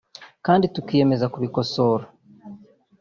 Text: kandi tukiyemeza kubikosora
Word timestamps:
kandi 0.45 0.65
tukiyemeza 0.75 1.31
kubikosora 1.33 2.05